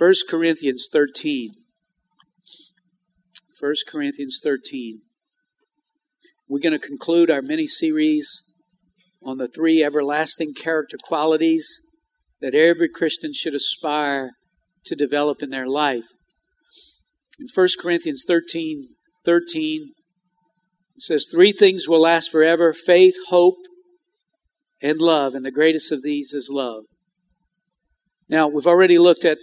[0.00, 1.50] 1 Corinthians 13.
[3.60, 5.02] 1 Corinthians 13.
[6.48, 8.44] We're going to conclude our mini series
[9.22, 11.82] on the three everlasting character qualities
[12.40, 14.30] that every Christian should aspire
[14.86, 16.06] to develop in their life.
[17.38, 18.94] In 1 Corinthians 13
[19.26, 19.90] 13,
[20.96, 23.58] it says, Three things will last forever faith, hope,
[24.80, 25.34] and love.
[25.34, 26.84] And the greatest of these is love.
[28.30, 29.36] Now, we've already looked at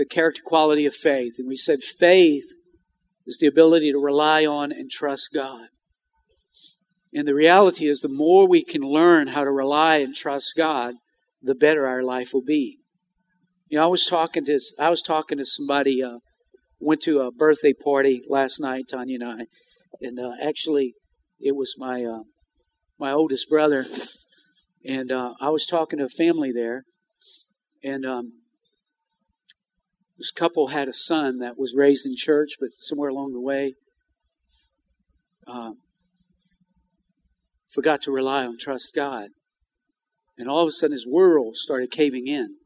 [0.00, 2.46] the character quality of faith, and we said faith
[3.26, 5.66] is the ability to rely on and trust God.
[7.12, 10.94] And the reality is, the more we can learn how to rely and trust God,
[11.42, 12.78] the better our life will be.
[13.68, 16.02] You know, I was talking to I was talking to somebody.
[16.02, 16.20] Uh,
[16.78, 19.44] went to a birthday party last night, Tanya and I,
[20.00, 20.94] and uh, actually,
[21.38, 22.22] it was my uh,
[22.98, 23.84] my oldest brother,
[24.82, 26.84] and uh, I was talking to a family there,
[27.84, 28.32] and um,
[30.20, 33.72] this couple had a son that was raised in church, but somewhere along the way,
[35.46, 35.70] uh,
[37.70, 39.30] forgot to rely on trust God.
[40.36, 42.56] And all of a sudden, his world started caving in.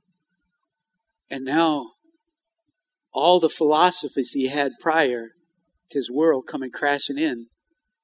[1.30, 1.92] And now,
[3.12, 5.28] all the philosophies he had prior
[5.90, 7.46] to his world coming crashing in,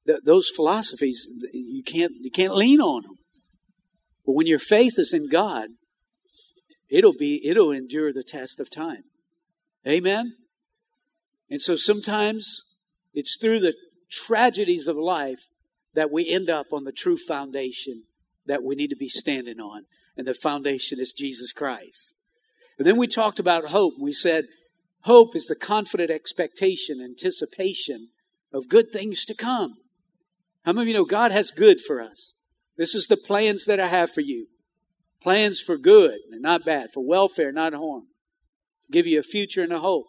[0.06, 3.18] th- those philosophies you can't you can't lean on them.
[4.24, 5.70] But when your faith is in God,
[6.88, 9.09] it'll be it'll endure the test of time.
[9.86, 10.36] Amen.
[11.48, 12.74] And so sometimes
[13.12, 13.74] it's through the
[14.10, 15.46] tragedies of life
[15.94, 18.04] that we end up on the true foundation
[18.46, 19.84] that we need to be standing on.
[20.16, 22.14] And the foundation is Jesus Christ.
[22.78, 23.94] And then we talked about hope.
[24.00, 24.46] We said
[25.02, 28.08] hope is the confident expectation, anticipation
[28.52, 29.76] of good things to come.
[30.64, 32.34] How many of you know God has good for us?
[32.76, 34.46] This is the plans that I have for you.
[35.22, 38.04] Plans for good and not bad, for welfare, not harm.
[38.90, 40.06] Give you a future and a hope.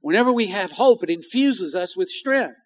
[0.00, 2.56] Whenever we have hope, it infuses us with strength.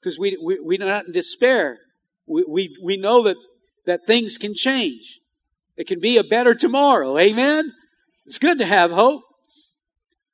[0.00, 1.78] Because we, we, we're not in despair.
[2.26, 3.36] We, we, we know that
[3.86, 5.20] that things can change.
[5.76, 7.18] It can be a better tomorrow.
[7.18, 7.72] Amen?
[8.26, 9.22] It's good to have hope.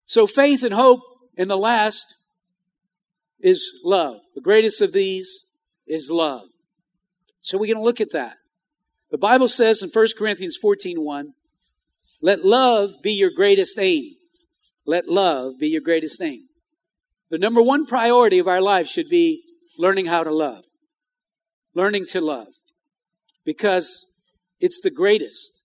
[0.04, 1.00] So faith and hope,
[1.36, 2.14] and the last
[3.40, 4.18] is love.
[4.34, 5.44] The greatest of these
[5.86, 6.42] is love.
[7.40, 8.36] So we're going to look at that.
[9.10, 11.32] The Bible says in 1 Corinthians 14 1,
[12.20, 14.14] let love be your greatest aim.
[14.86, 16.48] Let love be your greatest aim.
[17.30, 19.42] The number one priority of our life should be
[19.78, 20.64] learning how to love.
[21.74, 22.48] Learning to love
[23.44, 24.10] because
[24.58, 25.62] it's the greatest.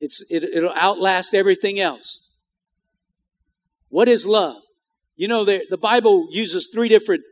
[0.00, 2.22] It's, it, it'll outlast everything else.
[3.90, 4.62] What is love?
[5.16, 7.22] You know, the, the Bible uses three different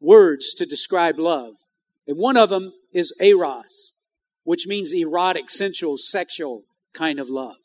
[0.00, 1.54] words to describe love.
[2.06, 3.94] And one of them is eros,
[4.42, 6.62] which means erotic, sensual, sexual
[6.92, 7.56] kind of love.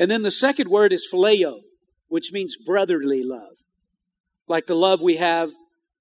[0.00, 1.60] And then the second word is phileo,
[2.08, 3.54] which means brotherly love.
[4.48, 5.52] Like the love we have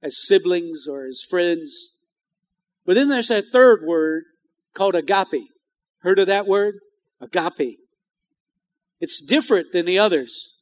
[0.02, 1.92] as siblings or as friends
[2.90, 4.24] but then there's that third word
[4.74, 5.46] called agape.
[6.00, 6.80] Heard of that word?
[7.22, 7.78] Agape.
[9.00, 10.56] It's different than the others.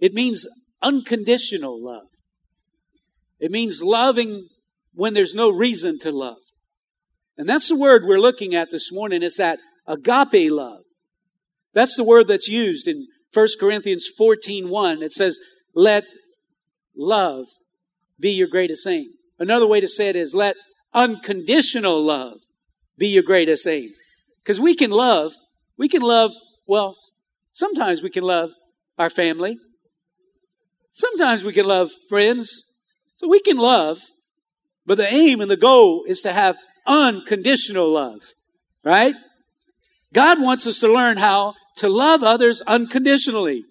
[0.00, 0.48] It means
[0.80, 2.06] unconditional love.
[3.38, 4.48] It means loving
[4.94, 6.38] when there's no reason to love.
[7.36, 10.84] And that's the word we're looking at this morning is that agape love.
[11.76, 15.02] That's the word that's used in 1 Corinthians 14, 1.
[15.02, 15.38] It says,
[15.74, 16.04] let
[16.96, 17.48] love
[18.18, 19.10] be your greatest aim.
[19.38, 20.56] Another way to say it is let
[20.94, 22.38] unconditional love
[22.96, 23.90] be your greatest aim.
[24.42, 25.34] Because we can love,
[25.76, 26.32] we can love,
[26.66, 26.96] well,
[27.52, 28.52] sometimes we can love
[28.98, 29.58] our family.
[30.92, 32.72] Sometimes we can love friends.
[33.16, 34.00] So we can love,
[34.86, 38.20] but the aim and the goal is to have unconditional love,
[38.82, 39.14] right?
[40.14, 43.64] God wants us to learn how to love others unconditionally.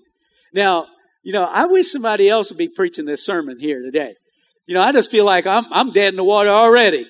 [0.53, 0.87] Now,
[1.23, 4.13] you know, I wish somebody else would be preaching this sermon here today.
[4.67, 7.07] You know, I just feel like I'm, I'm dead in the water already.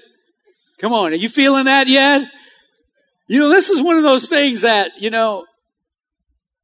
[0.79, 1.11] Come on.
[1.11, 2.29] Are you feeling that yet?
[3.27, 5.45] You know, this is one of those things that, you know,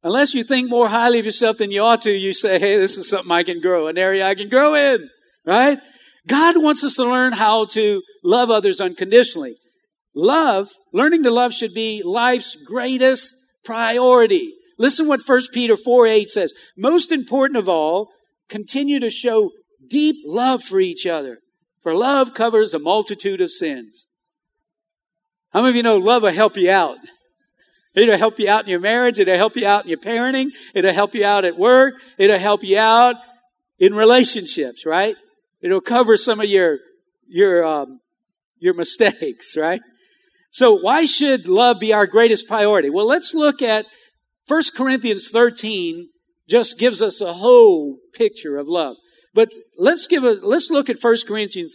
[0.02, 2.98] unless you think more highly of yourself than you ought to, you say, hey, this
[2.98, 5.08] is something I can grow, an area I can grow in,
[5.46, 5.78] right?
[6.26, 9.56] God wants us to learn how to love others unconditionally.
[10.14, 14.54] Love, learning to love should be life's greatest priority.
[14.78, 16.54] Listen what 1 Peter 4 8 says.
[16.76, 18.08] Most important of all,
[18.48, 19.50] continue to show
[19.88, 21.38] deep love for each other.
[21.82, 24.06] For love covers a multitude of sins.
[25.52, 26.96] How many of you know love will help you out?
[27.94, 29.18] It'll help you out in your marriage.
[29.18, 30.48] It'll help you out in your parenting.
[30.74, 31.94] It'll help you out at work.
[32.16, 33.16] It'll help you out
[33.78, 35.16] in relationships, right?
[35.60, 36.78] It'll cover some of your,
[37.28, 38.00] your, um,
[38.58, 39.82] your mistakes, right?
[40.52, 42.90] So why should love be our greatest priority?
[42.90, 43.86] Well, let's look at
[44.46, 46.10] 1 Corinthians 13
[46.46, 48.96] just gives us a whole picture of love.
[49.32, 51.74] But let's give a, let's look at 1 Corinthians,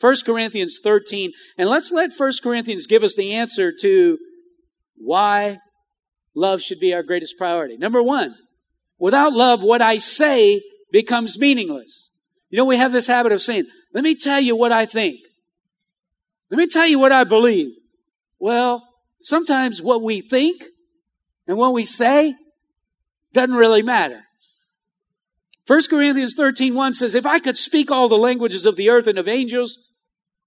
[0.00, 4.16] 1 Corinthians 13, and let's let 1 Corinthians give us the answer to
[4.96, 5.58] why
[6.34, 7.76] love should be our greatest priority.
[7.76, 8.36] Number one,
[8.98, 12.10] without love, what I say becomes meaningless.
[12.48, 15.18] You know, we have this habit of saying, let me tell you what I think.
[16.50, 17.74] Let me tell you what I believe.
[18.44, 18.86] Well,
[19.22, 20.64] sometimes what we think
[21.46, 22.34] and what we say
[23.32, 24.20] doesn't really matter.
[25.66, 29.06] 1 Corinthians 13, 1 says, If I could speak all the languages of the earth
[29.06, 29.78] and of angels,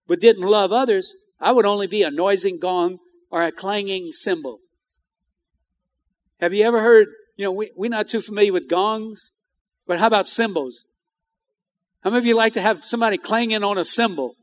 [0.06, 3.00] but didn't love others, I would only be a noising gong
[3.32, 4.60] or a clanging cymbal.
[6.40, 9.32] Have you ever heard, you know, we, we're not too familiar with gongs,
[9.88, 10.86] but how about cymbals?
[12.02, 14.36] How many of you like to have somebody clanging on a cymbal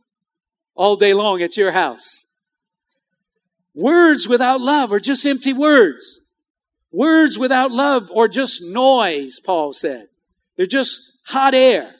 [0.75, 2.27] all day long at your house?
[3.75, 6.21] Words without love are just empty words.
[6.93, 10.06] Words without love are just noise, Paul said.
[10.56, 11.93] They're just hot air,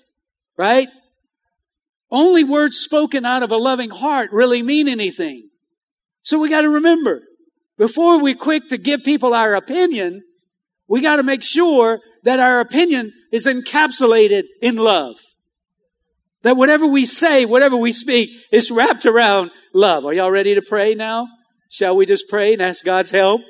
[0.57, 0.89] right?
[2.11, 5.49] Only words spoken out of a loving heart really mean anything.
[6.23, 7.23] So we got to remember,
[7.77, 10.23] before we're quick to give people our opinion,
[10.87, 15.17] we got to make sure that our opinion is encapsulated in love.
[16.43, 20.05] That whatever we say, whatever we speak is wrapped around love.
[20.05, 21.27] Are y'all ready to pray now?
[21.75, 23.41] Shall we just pray and ask God's help?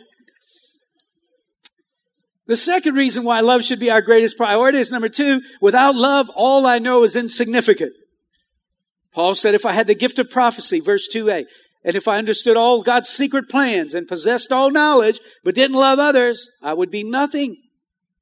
[2.47, 6.31] The second reason why love should be our greatest priority is number two, without love,
[6.35, 7.93] all I know is insignificant.
[9.12, 11.44] Paul said, if I had the gift of prophecy, verse 2a,
[11.85, 15.99] and if I understood all God's secret plans and possessed all knowledge, but didn't love
[15.99, 17.59] others, I would be nothing.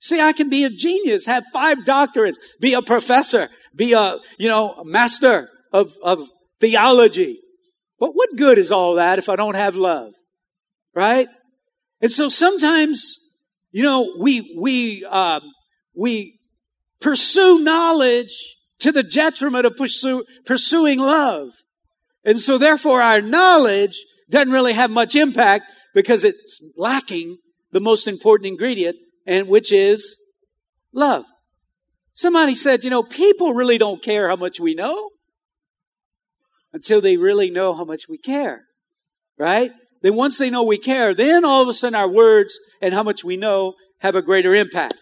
[0.00, 4.48] See, I can be a genius, have five doctorates, be a professor, be a, you
[4.48, 6.28] know, a master of, of
[6.58, 7.38] theology.
[8.02, 10.12] But what good is all that if I don't have love?
[10.92, 11.28] Right?
[12.00, 13.22] And so sometimes
[13.72, 15.40] you know, we, we, uh,
[15.94, 16.38] we
[17.00, 21.48] pursue knowledge to the detriment of pursue, pursuing love.
[22.24, 25.64] And so therefore our knowledge doesn't really have much impact
[25.94, 27.38] because it's lacking
[27.72, 28.96] the most important ingredient
[29.26, 30.20] and which is
[30.92, 31.24] love.
[32.12, 35.11] Somebody said, you know, people really don't care how much we know
[36.72, 38.62] until they really know how much we care.
[39.38, 39.72] Right?
[40.02, 43.02] then once they know we care, then all of a sudden our words and how
[43.02, 44.96] much we know have a greater impact.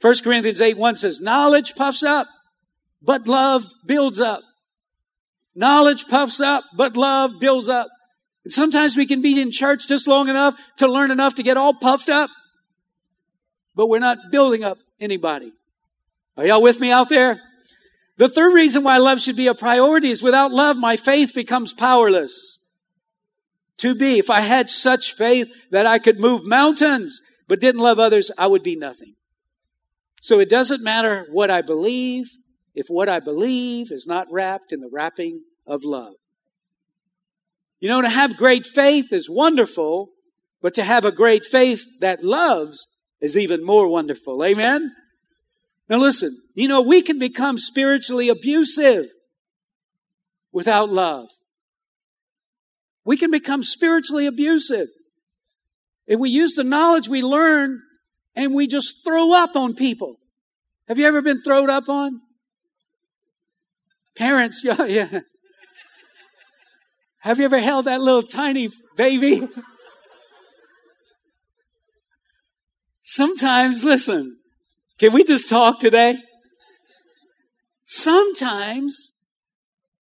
[0.00, 2.28] 1 Corinthians 8 1 says, Knowledge puffs up,
[3.02, 4.40] but love builds up.
[5.54, 7.88] Knowledge puffs up, but love builds up.
[8.44, 11.56] And sometimes we can be in church just long enough to learn enough to get
[11.56, 12.30] all puffed up,
[13.74, 15.52] but we're not building up anybody.
[16.36, 17.40] Are y'all with me out there?
[18.16, 21.74] The third reason why love should be a priority is without love, my faith becomes
[21.74, 22.60] powerless
[23.78, 24.18] to be.
[24.18, 28.46] If I had such faith that I could move mountains, but didn't love others, I
[28.46, 29.14] would be nothing.
[30.20, 32.26] So it doesn't matter what I believe
[32.74, 36.14] if what I believe is not wrapped in the wrapping of love.
[37.80, 40.08] You know, to have great faith is wonderful,
[40.62, 42.88] but to have a great faith that loves
[43.20, 44.42] is even more wonderful.
[44.44, 44.92] Amen?
[45.88, 49.06] Now listen, you know, we can become spiritually abusive
[50.52, 51.28] without love
[53.06, 54.88] we can become spiritually abusive.
[56.08, 57.80] If we use the knowledge we learn
[58.34, 60.16] and we just throw up on people.
[60.88, 62.20] Have you ever been thrown up on?
[64.16, 65.20] Parents, yeah, yeah.
[67.20, 69.46] Have you ever held that little tiny baby?
[73.00, 74.36] Sometimes, listen,
[74.98, 76.18] can we just talk today?
[77.84, 79.12] Sometimes,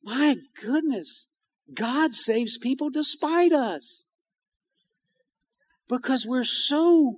[0.02, 1.28] my goodness,
[1.72, 4.04] God saves people despite us.
[5.88, 7.16] Because we're so,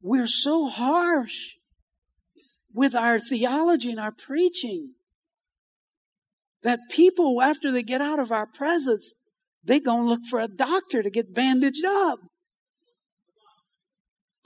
[0.00, 1.56] we're so harsh
[2.72, 4.94] with our theology and our preaching
[6.62, 9.14] that people, after they get out of our presence,
[9.62, 12.20] they're going to look for a doctor to get bandaged up.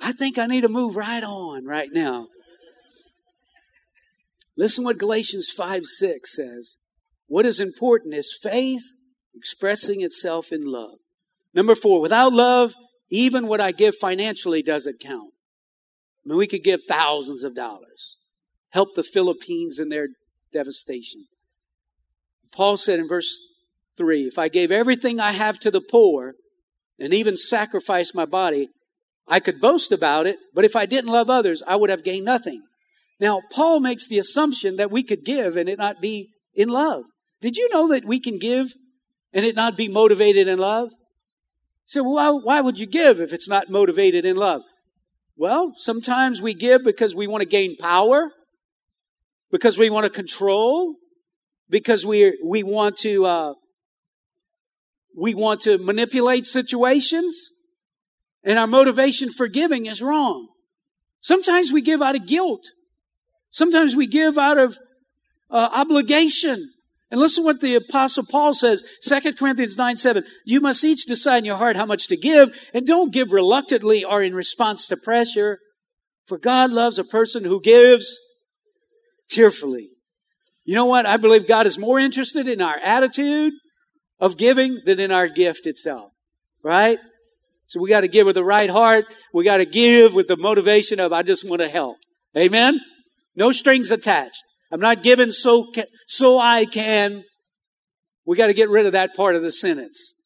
[0.02, 2.26] I think I need to move right on right now.
[4.56, 6.76] Listen what Galatians 5 6 says.
[7.28, 8.82] What is important is faith
[9.34, 10.98] expressing itself in love.
[11.54, 12.74] Number four, without love,
[13.10, 15.32] even what I give financially doesn't count.
[16.24, 18.16] I mean, we could give thousands of dollars,
[18.70, 20.08] help the Philippines in their
[20.52, 21.26] devastation.
[22.52, 23.40] Paul said in verse
[23.96, 26.34] 3 If I gave everything I have to the poor
[26.98, 28.68] and even sacrificed my body,
[29.26, 32.24] I could boast about it, but if I didn't love others, I would have gained
[32.24, 32.62] nothing.
[33.20, 37.04] Now, Paul makes the assumption that we could give and it not be in love.
[37.40, 38.74] Did you know that we can give
[39.32, 40.90] and it not be motivated in love?
[41.86, 44.62] So why, why would you give if it's not motivated in love?
[45.36, 48.30] Well, sometimes we give because we want to gain power,
[49.50, 50.96] because we want to control,
[51.68, 53.54] because we we want to uh,
[55.16, 57.50] we want to manipulate situations,
[58.44, 60.48] and our motivation for giving is wrong.
[61.20, 62.64] Sometimes we give out of guilt.
[63.50, 64.78] Sometimes we give out of
[65.50, 66.70] uh, obligation.
[67.10, 70.24] And listen what the apostle Paul says, 2 Corinthians 9, 7.
[70.46, 74.02] You must each decide in your heart how much to give, and don't give reluctantly
[74.02, 75.58] or in response to pressure.
[76.26, 78.18] For God loves a person who gives
[79.28, 79.90] tearfully.
[80.64, 81.06] You know what?
[81.06, 83.52] I believe God is more interested in our attitude
[84.18, 86.12] of giving than in our gift itself.
[86.62, 86.98] Right?
[87.72, 89.06] So we got to give with the right heart.
[89.32, 91.96] We got to give with the motivation of, I just want to help.
[92.36, 92.78] Amen?
[93.34, 94.44] No strings attached.
[94.70, 95.72] I'm not giving so,
[96.06, 97.24] so I can.
[98.26, 100.16] We got to get rid of that part of the sentence.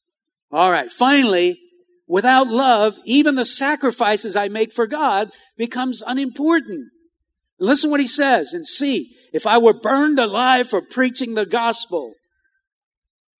[0.50, 0.90] All right.
[0.90, 1.60] Finally,
[2.08, 6.88] without love, even the sacrifices I make for God becomes unimportant.
[7.60, 9.14] Listen what he says and see.
[9.32, 12.14] If I were burned alive for preaching the gospel,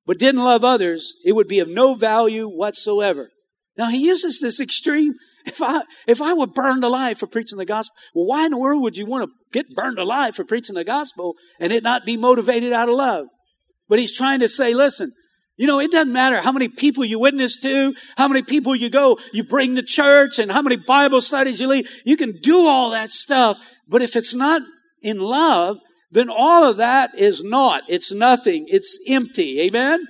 [0.07, 3.31] but didn't love others, it would be of no value whatsoever.
[3.77, 5.15] Now he uses this extreme.
[5.45, 8.59] If I, if I were burned alive for preaching the gospel, well, why in the
[8.59, 12.05] world would you want to get burned alive for preaching the gospel and it not
[12.05, 13.27] be motivated out of love?
[13.89, 15.13] But he's trying to say, listen,
[15.57, 18.91] you know, it doesn't matter how many people you witness to, how many people you
[18.91, 21.89] go, you bring to church and how many Bible studies you lead.
[22.05, 23.57] You can do all that stuff.
[23.89, 24.63] But if it's not
[25.01, 25.79] in love,
[26.11, 27.85] then all of that is naught.
[27.89, 28.67] It's nothing.
[28.69, 29.61] It's empty.
[29.61, 30.07] Amen?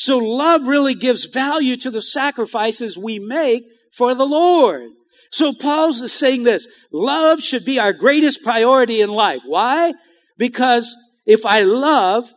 [0.00, 4.92] So love really gives value to the sacrifices we make for the Lord.
[5.30, 9.42] So Paul's saying this, love should be our greatest priority in life.
[9.44, 9.92] Why?
[10.38, 12.32] Because if I love,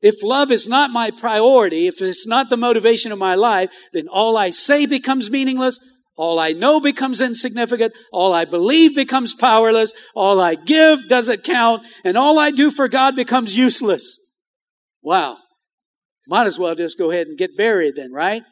[0.00, 4.08] if love is not my priority, if it's not the motivation of my life, then
[4.08, 5.78] all I say becomes meaningless,
[6.16, 11.82] all I know becomes insignificant, all I believe becomes powerless, all I give doesn't count,
[12.02, 14.18] and all I do for God becomes useless.
[15.02, 15.36] Wow.
[16.28, 18.42] Might as well just go ahead and get buried then, right?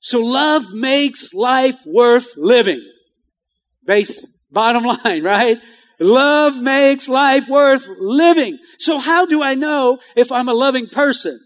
[0.00, 2.84] So love makes life worth living.
[3.86, 5.60] Base, bottom line, right?
[6.00, 8.58] Love makes life worth living.
[8.80, 11.38] So how do I know if I'm a loving person?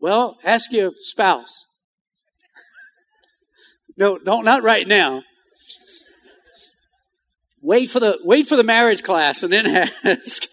[0.00, 1.66] Well, ask your spouse.
[3.98, 5.22] no, don't, not right now.
[7.60, 9.66] Wait for the, wait for the marriage class and then
[10.04, 10.46] ask.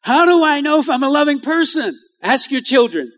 [0.00, 1.98] How do I know if I'm a loving person?
[2.22, 3.12] Ask your children.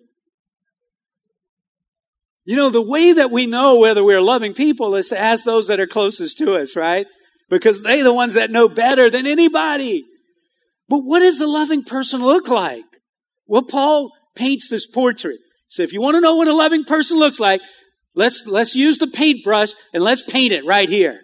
[2.45, 5.69] You know, the way that we know whether we're loving people is to ask those
[5.69, 7.07] that are closest to us, right?
[7.49, 10.05] Because they're the ones that know better than anybody.
[10.89, 12.85] But what does a loving person look like?
[13.47, 15.39] Well, Paul paints this portrait.
[15.69, 17.61] So if you want to know what a loving person looks like,
[18.15, 21.21] let's, let's use the paintbrush and let's paint it right here.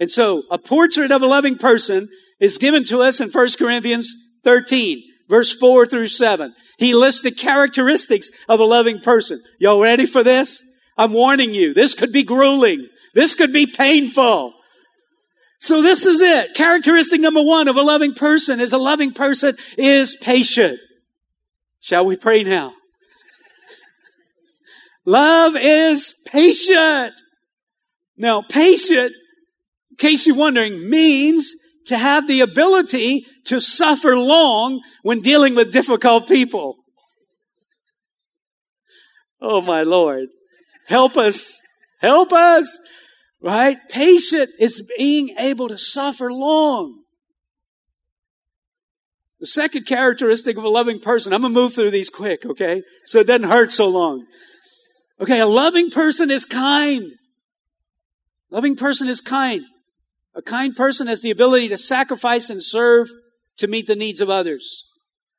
[0.00, 2.08] And so a portrait of a loving person
[2.40, 4.14] is given to us in 1 Corinthians
[4.46, 6.54] 13, verse 4 through 7.
[6.78, 9.42] He lists the characteristics of a loving person.
[9.58, 10.62] Y'all ready for this?
[10.96, 11.74] I'm warning you.
[11.74, 12.86] This could be grueling.
[13.12, 14.54] This could be painful.
[15.58, 16.54] So this is it.
[16.54, 20.78] Characteristic number one of a loving person is a loving person is patient.
[21.80, 22.72] Shall we pray now?
[25.04, 27.20] Love is patient.
[28.16, 29.12] Now, patient,
[29.90, 31.52] in case you're wondering, means
[31.86, 36.76] to have the ability to suffer long when dealing with difficult people.
[39.40, 40.28] Oh my Lord.
[40.86, 41.60] Help us.
[42.00, 42.78] Help us.
[43.40, 43.76] Right?
[43.88, 47.02] Patient is being able to suffer long.
[49.38, 52.82] The second characteristic of a loving person, I'm going to move through these quick, okay?
[53.04, 54.24] So it doesn't hurt so long.
[55.20, 57.12] Okay, a loving person is kind.
[58.50, 59.62] Loving person is kind.
[60.36, 63.08] A kind person has the ability to sacrifice and serve
[63.56, 64.84] to meet the needs of others.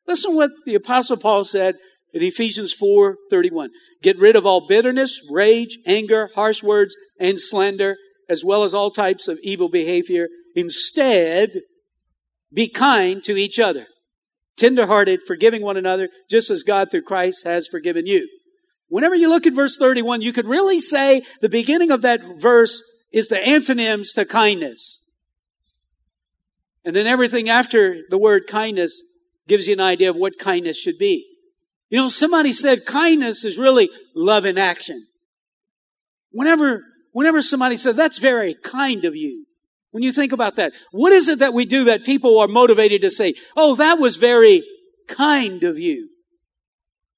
[0.07, 1.75] Listen what the apostle Paul said
[2.13, 3.69] in Ephesians 4:31.
[4.01, 7.95] Get rid of all bitterness, rage, anger, harsh words, and slander,
[8.27, 10.29] as well as all types of evil behavior.
[10.55, 11.61] Instead,
[12.51, 13.85] be kind to each other,
[14.55, 18.27] tenderhearted, forgiving one another, just as God through Christ has forgiven you.
[18.87, 22.81] Whenever you look at verse 31, you could really say the beginning of that verse
[23.11, 25.01] is the antonyms to kindness.
[26.85, 29.01] And then everything after the word kindness
[29.47, 31.25] gives you an idea of what kindness should be.
[31.89, 35.07] You know, somebody said kindness is really love in action.
[36.31, 39.45] Whenever, whenever somebody says, that's very kind of you.
[39.91, 43.01] When you think about that, what is it that we do that people are motivated
[43.01, 44.63] to say, oh, that was very
[45.07, 46.09] kind of you?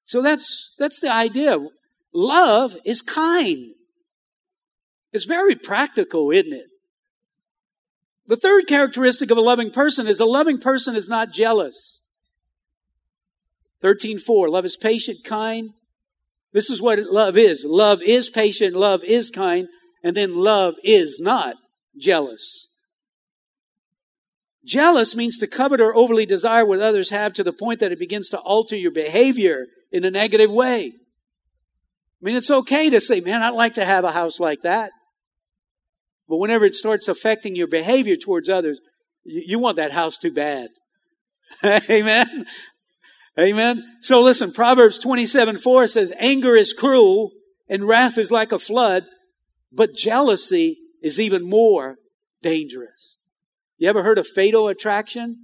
[0.06, 1.58] So that's, that's the idea.
[2.14, 3.74] Love is kind.
[5.12, 6.68] It's very practical, isn't it?
[8.28, 12.02] The third characteristic of a loving person is a loving person is not jealous.
[13.84, 15.72] 13.4, love is patient, kind.
[16.52, 17.66] This is what love is.
[17.68, 19.68] Love is patient, love is kind,
[20.04, 21.56] and then love is not
[21.98, 22.68] jealous.
[24.66, 27.98] Jealous means to covet or overly desire what others have to the point that it
[27.98, 30.94] begins to alter your behavior in a negative way.
[32.22, 34.92] I mean, it's okay to say, man, I'd like to have a house like that.
[36.30, 38.80] But whenever it starts affecting your behavior towards others,
[39.24, 40.70] you, you want that house too bad.
[41.66, 42.46] Amen.
[43.38, 43.84] Amen.
[44.02, 47.32] So listen, Proverbs 27 4 says, anger is cruel
[47.68, 49.06] and wrath is like a flood,
[49.72, 51.96] but jealousy is even more
[52.44, 53.18] dangerous.
[53.78, 55.38] You ever heard of fatal attraction?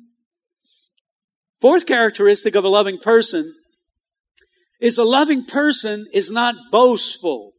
[1.61, 3.55] Fourth characteristic of a loving person
[4.79, 7.54] is a loving person is not boastful.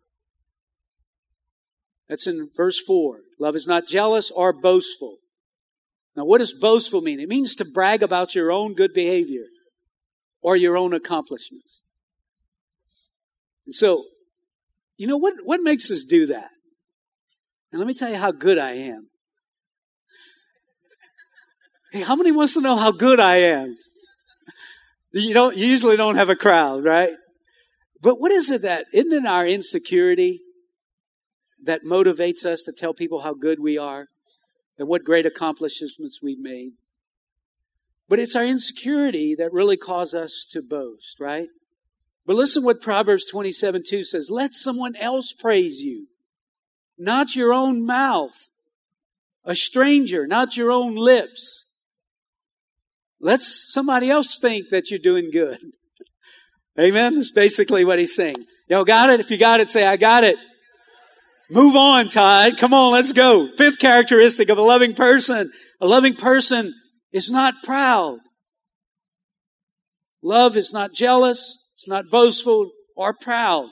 [2.09, 3.21] That's in verse 4.
[3.39, 5.19] Love is not jealous or boastful.
[6.17, 7.21] Now, what does boastful mean?
[7.21, 9.45] It means to brag about your own good behavior
[10.41, 11.83] or your own accomplishments.
[13.67, 14.05] And so,
[14.97, 16.51] you know, what, what makes us do that?
[17.73, 19.09] And let me tell you how good I am.
[21.93, 23.77] Hey, how many wants to know how good I am?
[25.13, 27.11] You don't, you usually don't have a crowd, right?
[28.01, 30.41] But what is it that, isn't it our insecurity
[31.67, 34.07] that motivates us to tell people how good we are
[34.79, 36.73] and what great accomplishments we've made?
[38.09, 41.49] But it's our insecurity that really cause us to boast, right?
[42.25, 44.31] But listen what Proverbs 27 2 says.
[44.31, 46.09] Let someone else praise you,
[46.99, 48.51] not your own mouth.
[49.45, 51.67] A stranger, not your own lips.
[53.21, 55.61] Let somebody else think that you're doing good.
[56.79, 57.15] Amen.
[57.15, 58.45] That's basically what he's saying.
[58.69, 59.21] Y'all got it?
[59.21, 60.37] If you got it, say, I got it.
[61.51, 62.59] Move on, Todd.
[62.59, 63.49] Come on, let's go.
[63.57, 65.53] Fifth characteristic of a loving person.
[65.81, 66.75] A loving person
[67.13, 68.19] is not proud.
[70.23, 71.65] Love is not jealous.
[71.75, 73.69] It's not boastful or proud.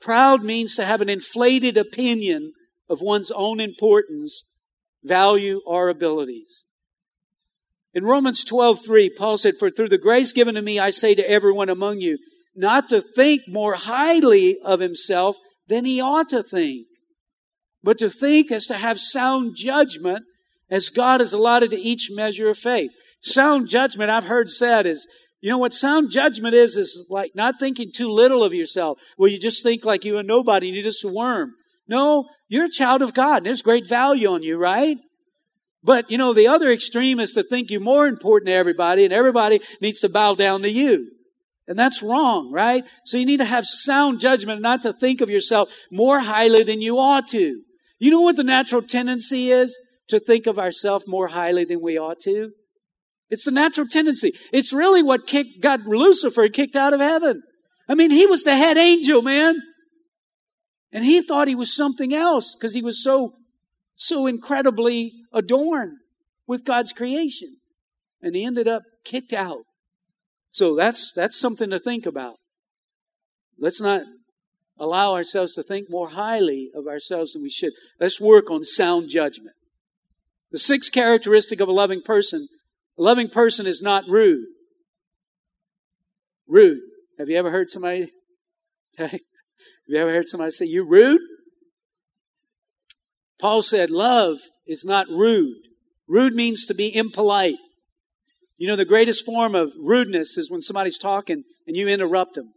[0.00, 2.52] Proud means to have an inflated opinion
[2.88, 4.44] of one's own importance,
[5.02, 6.64] value, or abilities.
[7.94, 11.28] In Romans 12:3, Paul said, "For through the grace given to me, I say to
[11.28, 12.18] everyone among you,
[12.54, 16.86] not to think more highly of himself than he ought to think,
[17.82, 20.24] but to think is to have sound judgment
[20.70, 22.90] as God has allotted to each measure of faith."
[23.20, 25.06] Sound judgment, I've heard said, is
[25.40, 26.76] you know what sound judgment is?
[26.76, 30.22] Is like not thinking too little of yourself, where you just think like you are
[30.22, 31.54] nobody you're just a worm.
[31.88, 33.38] No, you're a child of God.
[33.38, 34.98] And there's great value on you, right?
[35.82, 39.12] But, you know, the other extreme is to think you're more important to everybody and
[39.12, 41.10] everybody needs to bow down to you.
[41.66, 42.84] And that's wrong, right?
[43.04, 46.82] So you need to have sound judgment, not to think of yourself more highly than
[46.82, 47.62] you ought to.
[48.00, 49.78] You know what the natural tendency is?
[50.08, 52.50] To think of ourselves more highly than we ought to.
[53.28, 54.32] It's the natural tendency.
[54.52, 57.42] It's really what kicked, got Lucifer kicked out of heaven.
[57.88, 59.54] I mean, he was the head angel, man.
[60.90, 63.34] And he thought he was something else because he was so
[64.00, 65.98] so incredibly adorned
[66.46, 67.58] with God's creation.
[68.22, 69.64] And he ended up kicked out.
[70.50, 72.36] So that's, that's something to think about.
[73.58, 74.02] Let's not
[74.80, 77.72] allow ourselves to think more highly of ourselves than we should.
[78.00, 79.54] Let's work on sound judgment.
[80.50, 82.48] The sixth characteristic of a loving person,
[82.98, 84.46] a loving person is not rude.
[86.48, 86.80] Rude.
[87.18, 88.10] Have you ever heard somebody,
[88.98, 89.20] have
[89.86, 91.20] you ever heard somebody say, you rude?
[93.38, 95.56] Paul said, love is not rude.
[96.08, 97.56] Rude means to be impolite.
[98.56, 102.52] You know, the greatest form of rudeness is when somebody's talking and you interrupt them.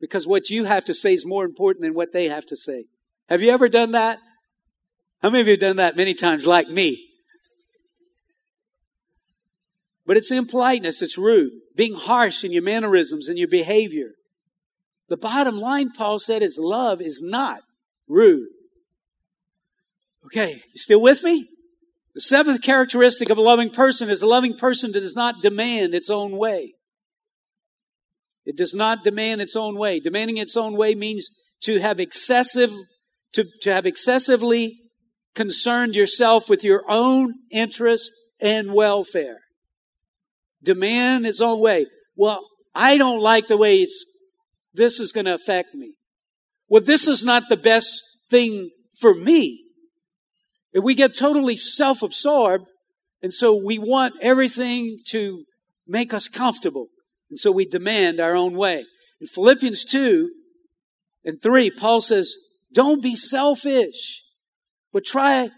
[0.00, 2.84] Because what you have to say is more important than what they have to say.
[3.28, 4.18] Have you ever done that?
[5.22, 7.08] How many of you have done that many times like me?
[10.06, 11.52] But it's impoliteness, it's rude.
[11.74, 14.10] Being harsh in your mannerisms and your behavior.
[15.08, 17.62] The bottom line, Paul said, is love is not
[18.08, 18.48] rude.
[20.26, 21.48] Okay, you still with me?
[22.14, 25.94] The seventh characteristic of a loving person is a loving person that does not demand
[25.94, 26.75] its own way.
[28.46, 29.98] It does not demand its own way.
[29.98, 31.28] Demanding its own way means
[31.64, 32.72] to have excessive,
[33.32, 34.78] to, to have excessively
[35.34, 39.38] concerned yourself with your own interest and welfare.
[40.62, 41.86] Demand its own way.
[42.14, 42.40] Well,
[42.74, 44.06] I don't like the way it's,
[44.72, 45.94] this is going to affect me.
[46.68, 49.64] Well, this is not the best thing for me.
[50.72, 52.68] If we get totally self absorbed,
[53.22, 55.44] and so we want everything to
[55.86, 56.88] make us comfortable,
[57.30, 58.84] and so we demand our own way.
[59.20, 60.30] In Philippians 2
[61.24, 62.36] and 3, Paul says,
[62.72, 64.22] Don't be selfish,
[64.92, 65.50] but try,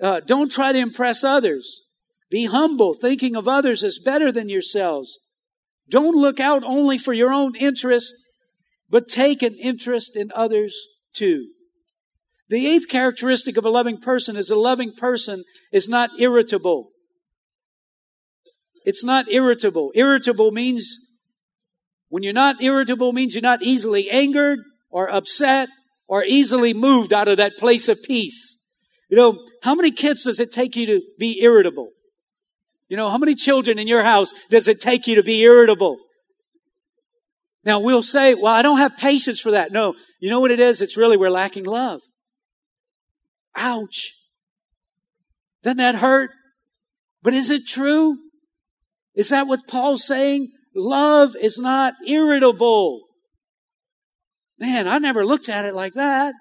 [0.00, 1.82] uh, don't try to impress others.
[2.30, 5.18] Be humble, thinking of others as better than yourselves.
[5.88, 8.14] Don't look out only for your own interest,
[8.90, 10.76] but take an interest in others
[11.14, 11.48] too.
[12.48, 16.90] The eighth characteristic of a loving person is a loving person is not irritable.
[18.84, 19.90] It's not irritable.
[19.94, 20.98] Irritable means,
[22.16, 25.68] when you're not irritable means you're not easily angered or upset
[26.08, 28.56] or easily moved out of that place of peace.
[29.10, 31.90] You know, how many kids does it take you to be irritable?
[32.88, 35.98] You know, how many children in your house does it take you to be irritable?
[37.66, 39.70] Now we'll say, well, I don't have patience for that.
[39.70, 40.80] No, you know what it is?
[40.80, 42.00] It's really we're lacking love.
[43.54, 44.14] Ouch.
[45.62, 46.30] Doesn't that hurt?
[47.22, 48.16] But is it true?
[49.14, 50.52] Is that what Paul's saying?
[50.76, 53.06] Love is not irritable.
[54.58, 56.34] Man, I never looked at it like that.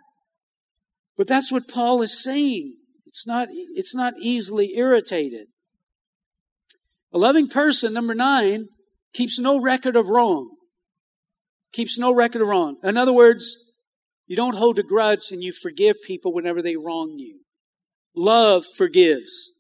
[1.18, 2.76] But that's what Paul is saying.
[3.06, 5.48] It's not, it's not easily irritated.
[7.14, 8.68] A loving person, number nine,
[9.14, 10.50] keeps no record of wrong.
[11.72, 12.76] Keeps no record of wrong.
[12.84, 13.56] In other words,
[14.28, 17.40] you don't hold a grudge and you forgive people whenever they wrong you.
[18.16, 19.52] Love forgives.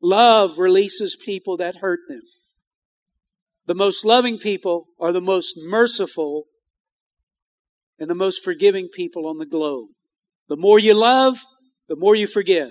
[0.00, 2.22] Love releases people that hurt them.
[3.66, 6.44] The most loving people are the most merciful
[7.98, 9.88] and the most forgiving people on the globe.
[10.48, 11.38] The more you love,
[11.88, 12.70] the more you forgive.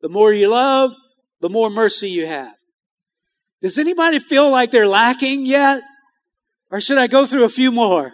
[0.00, 0.92] The more you love,
[1.40, 2.54] the more mercy you have.
[3.60, 5.82] Does anybody feel like they're lacking yet?
[6.70, 8.12] Or should I go through a few more?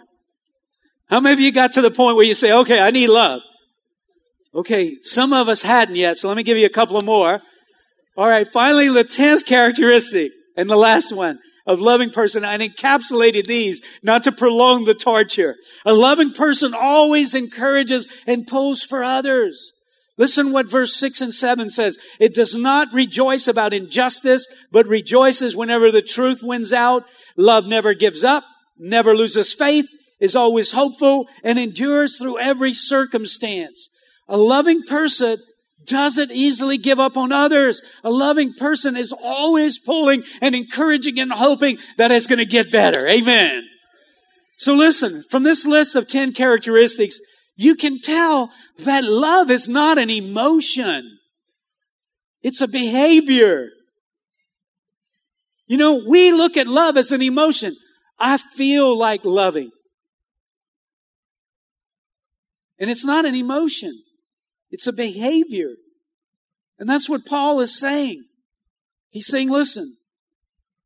[1.07, 3.41] How many of you got to the point where you say, okay, I need love?
[4.55, 7.41] Okay, some of us hadn't yet, so let me give you a couple of more.
[8.17, 12.45] All right, finally, the tenth characteristic and the last one of loving person.
[12.45, 15.55] I encapsulated these not to prolong the torture.
[15.85, 19.71] A loving person always encourages and pulls for others.
[20.17, 21.97] Listen what verse 6 and 7 says.
[22.19, 27.03] It does not rejoice about injustice, but rejoices whenever the truth wins out.
[27.35, 28.45] Love never gives up,
[28.77, 29.87] never loses faith,
[30.19, 33.89] is always hopeful, and endures through every circumstance.
[34.29, 35.37] A loving person
[35.87, 37.81] doesn't easily give up on others.
[38.03, 42.71] A loving person is always pulling and encouraging and hoping that it's going to get
[42.71, 43.07] better.
[43.07, 43.63] Amen.
[44.57, 47.19] So listen, from this list of 10 characteristics,
[47.55, 51.17] you can tell that love is not an emotion.
[52.41, 53.69] It's a behavior.
[55.67, 57.75] You know, we look at love as an emotion.
[58.19, 59.71] I feel like loving.
[62.79, 64.01] And it's not an emotion.
[64.75, 65.69] It's a behavior.
[66.77, 68.25] And that's what Paul is saying.
[69.09, 69.95] He's saying, listen,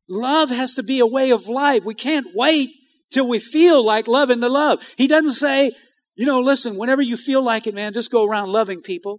[0.08, 1.82] love has to be a way of life.
[1.84, 2.70] We can't wait
[3.10, 4.78] till we feel like loving the love.
[4.96, 5.72] He doesn't say,
[6.14, 9.18] you know, listen, whenever you feel like it, man, just go around loving people.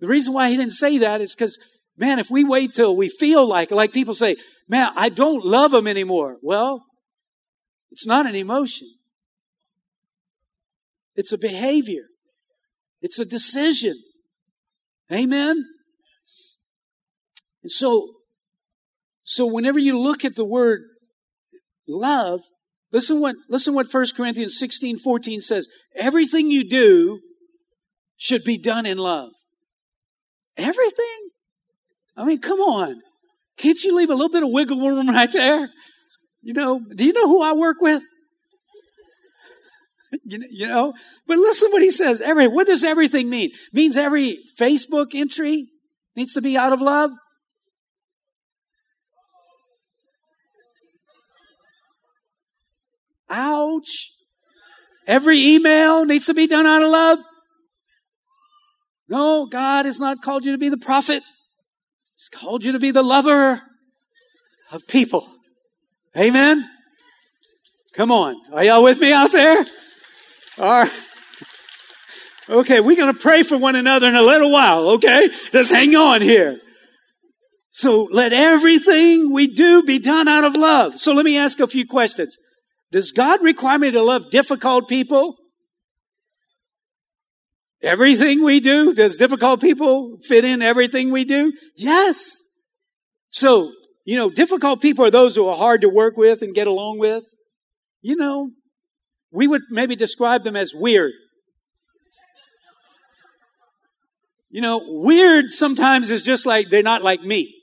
[0.00, 1.60] The reason why he didn't say that is because,
[1.96, 4.34] man, if we wait till we feel like like people say,
[4.68, 6.38] man, I don't love them anymore.
[6.42, 6.82] Well,
[7.92, 8.88] it's not an emotion.
[11.14, 12.06] It's a behavior.
[13.00, 13.96] It's a decision.
[15.12, 15.64] Amen?
[17.62, 18.08] And so,
[19.22, 20.80] so whenever you look at the word
[21.88, 22.40] love,
[22.92, 25.68] listen what, listen what 1 Corinthians 16, 14 says.
[25.94, 27.20] Everything you do
[28.16, 29.30] should be done in love.
[30.56, 31.28] Everything?
[32.16, 33.02] I mean, come on.
[33.58, 35.68] Can't you leave a little bit of wiggle room right there?
[36.42, 38.02] You know, do you know who I work with?
[40.24, 40.92] you know,
[41.26, 42.20] but listen what he says.
[42.20, 43.50] Every, what does everything mean?
[43.72, 45.68] Means every Facebook entry
[46.14, 47.10] needs to be out of love?
[53.28, 54.12] Ouch.
[55.06, 57.18] Every email needs to be done out of love?
[59.08, 61.22] No, God has not called you to be the prophet.
[62.16, 63.62] He's called you to be the lover
[64.72, 65.28] of people.
[66.16, 66.68] Amen?
[67.94, 68.36] Come on.
[68.52, 69.64] Are y'all with me out there?
[70.58, 70.90] All right.
[72.48, 75.28] Okay, we're going to pray for one another in a little while, okay?
[75.52, 76.60] Just hang on here.
[77.70, 80.98] So let everything we do be done out of love.
[80.98, 82.38] So let me ask a few questions.
[82.92, 85.36] Does God require me to love difficult people?
[87.82, 91.52] Everything we do, does difficult people fit in everything we do?
[91.76, 92.42] Yes.
[93.30, 93.72] So,
[94.04, 96.98] you know, difficult people are those who are hard to work with and get along
[96.98, 97.24] with.
[98.00, 98.50] You know,
[99.32, 101.12] we would maybe describe them as weird.
[104.50, 107.54] You know, weird sometimes is just like they're not like me.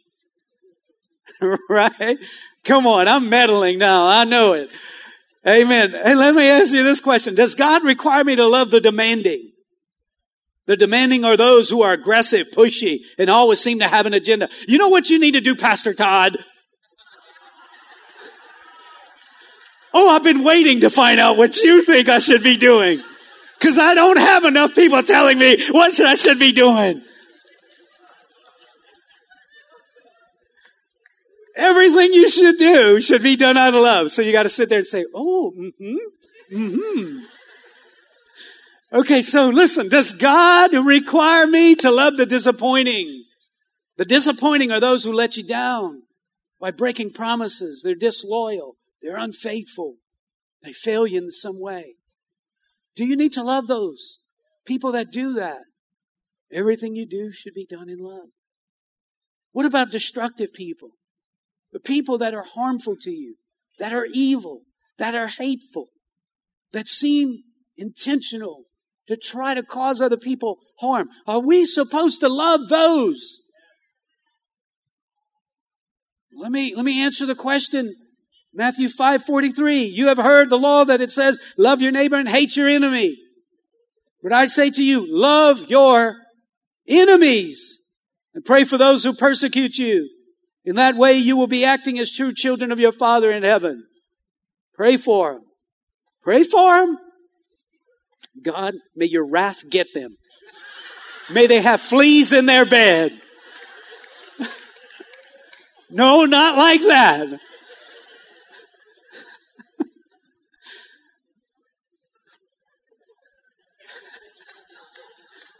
[1.70, 2.18] right?
[2.64, 4.08] Come on, I'm meddling now.
[4.08, 4.70] I know it.
[5.48, 5.92] Amen.
[5.92, 7.36] Hey, let me ask you this question.
[7.36, 9.52] Does God require me to love the demanding?
[10.68, 14.48] The demanding are those who are aggressive, pushy, and always seem to have an agenda.
[14.68, 16.38] You know what you need to do, Pastor Todd?
[19.94, 23.04] Oh, I've been waiting to find out what you think I should be doing.
[23.60, 27.02] Cause I don't have enough people telling me what I should be doing.
[31.56, 34.12] Everything you should do should be done out of love.
[34.12, 37.20] So you got to sit there and say, "Oh, mm-hmm, mm-hmm."
[38.92, 39.88] Okay, so listen.
[39.88, 43.24] Does God require me to love the disappointing?
[43.98, 46.04] The disappointing are those who let you down
[46.60, 47.82] by breaking promises.
[47.84, 48.76] They're disloyal.
[49.04, 49.98] They're unfaithful.
[50.64, 51.96] They fail you in some way.
[52.96, 54.20] Do you need to love those
[54.66, 55.60] people that do that?
[56.52, 58.30] Everything you do should be done in love.
[59.52, 60.92] What about destructive people?
[61.74, 63.36] The people that are harmful to you,
[63.78, 64.62] that are evil,
[64.98, 65.90] that are hateful,
[66.72, 67.40] that seem
[67.76, 68.64] intentional
[69.08, 71.10] to try to cause other people harm.
[71.28, 73.40] Are we supposed to love those?
[76.36, 77.96] Let me, let me answer the question.
[78.54, 79.92] Matthew 5:43.
[79.94, 83.18] You have heard the law that it says, love your neighbor and hate your enemy.
[84.22, 86.16] But I say to you, love your
[86.88, 87.80] enemies
[88.34, 90.10] and pray for those who persecute you.
[90.66, 93.86] In that way, you will be acting as true children of your Father in heaven.
[94.76, 95.42] Pray for them.
[96.22, 96.98] Pray for them.
[98.42, 100.16] God, may your wrath get them.
[101.30, 103.20] May they have fleas in their bed.
[105.90, 107.40] no, not like that.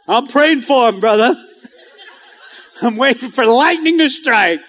[0.06, 1.34] I'm praying for him, brother.
[2.82, 4.60] I'm waiting for lightning to strike.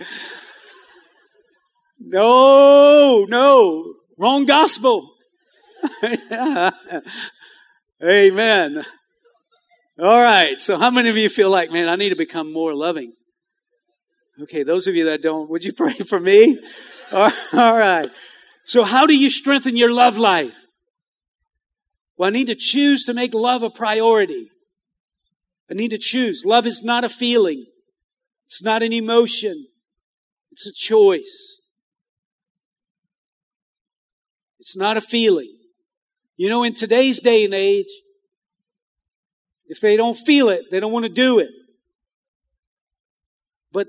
[1.99, 5.11] No, no, wrong gospel.
[8.03, 8.83] Amen.
[9.97, 10.59] All right.
[10.59, 13.13] So how many of you feel like, man, I need to become more loving?
[14.43, 14.63] Okay.
[14.63, 16.59] Those of you that don't, would you pray for me?
[17.11, 18.07] All right.
[18.65, 20.53] So how do you strengthen your love life?
[22.17, 24.49] Well, I need to choose to make love a priority.
[25.69, 26.43] I need to choose.
[26.45, 27.65] Love is not a feeling.
[28.45, 29.67] It's not an emotion.
[30.51, 31.59] It's a choice.
[34.59, 35.53] It's not a feeling.
[36.37, 37.87] You know, in today's day and age,
[39.67, 41.49] if they don't feel it, they don't want to do it.
[43.71, 43.87] But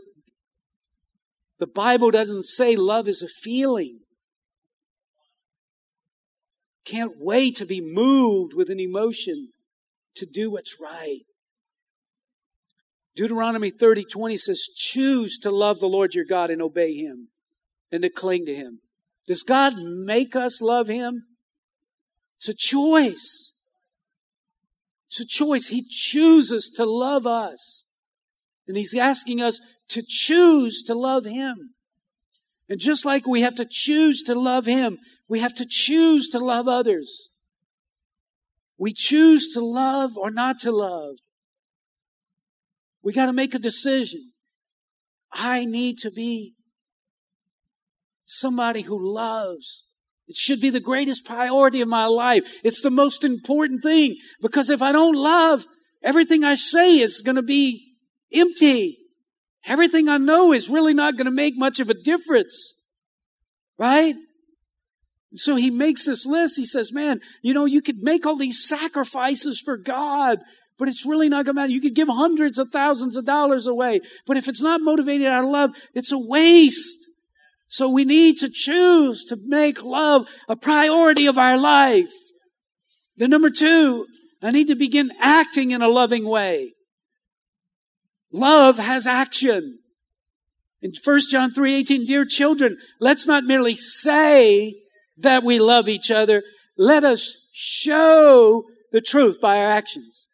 [1.58, 4.00] the Bible doesn't say love is a feeling.
[6.84, 9.48] Can't wait to be moved with an emotion
[10.14, 11.24] to do what's right.
[13.16, 17.28] Deuteronomy 30, 20 says, choose to love the Lord your God and obey him
[17.90, 18.80] and to cling to him.
[19.26, 21.24] Does God make us love him?
[22.36, 23.54] It's a choice.
[25.08, 25.68] It's a choice.
[25.68, 27.86] He chooses to love us.
[28.68, 31.70] And he's asking us to choose to love him.
[32.68, 34.98] And just like we have to choose to love him,
[35.28, 37.30] we have to choose to love others.
[38.76, 41.16] We choose to love or not to love.
[43.06, 44.32] We got to make a decision.
[45.32, 46.54] I need to be
[48.24, 49.84] somebody who loves.
[50.26, 52.42] It should be the greatest priority of my life.
[52.64, 55.66] It's the most important thing because if I don't love,
[56.02, 57.92] everything I say is going to be
[58.34, 58.98] empty.
[59.64, 62.74] Everything I know is really not going to make much of a difference.
[63.78, 64.16] Right?
[65.36, 66.56] So he makes this list.
[66.56, 70.40] He says, man, you know, you could make all these sacrifices for God
[70.78, 71.72] but it's really not going to matter.
[71.72, 75.44] You could give hundreds of thousands of dollars away, but if it's not motivated out
[75.44, 77.08] of love, it's a waste.
[77.68, 82.12] So we need to choose to make love a priority of our life.
[83.16, 84.06] Then number two,
[84.42, 86.74] I need to begin acting in a loving way.
[88.30, 89.78] Love has action.
[90.82, 94.74] In 1 John 3, 18, dear children, let's not merely say
[95.16, 96.42] that we love each other.
[96.76, 100.28] Let us show the truth by our actions.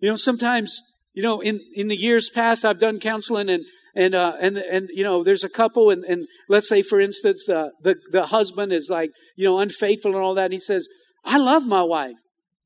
[0.00, 0.82] You know, sometimes,
[1.12, 4.88] you know, in, in the years past, I've done counseling and, and, uh, and, and,
[4.92, 8.72] you know, there's a couple and, and let's say, for instance, uh, the, the husband
[8.72, 10.44] is like, you know, unfaithful and all that.
[10.44, 10.88] And he says,
[11.24, 12.16] I love my wife.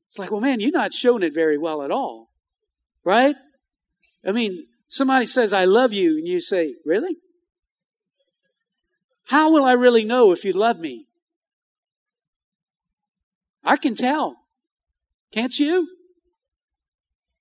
[0.07, 2.29] It's like, well, man, you're not showing it very well at all.
[3.03, 3.35] Right?
[4.25, 6.17] I mean, somebody says, I love you.
[6.17, 7.17] And you say, really?
[9.25, 11.07] How will I really know if you love me?
[13.63, 14.37] I can tell.
[15.31, 15.87] Can't you?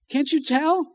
[0.09, 0.87] Can't you tell?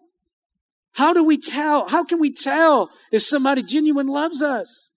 [0.93, 1.88] How do we tell?
[1.88, 4.91] How can we tell if somebody genuine loves us?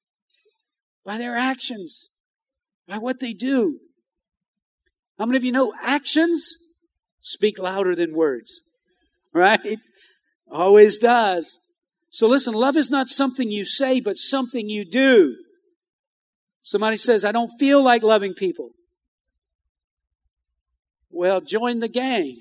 [1.05, 2.11] By their actions,
[2.87, 3.79] by what they do.
[5.19, 6.57] How many of you know actions
[7.21, 8.63] speak louder than words?
[9.35, 9.79] Right?
[10.51, 11.59] Always does.
[12.11, 15.37] So listen, love is not something you say, but something you do.
[16.61, 18.73] Somebody says, I don't feel like loving people.
[21.11, 22.37] Well, join the gang.